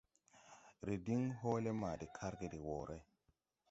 [0.85, 2.97] Re diŋ hɔɔle ma de karge de wɔɔre.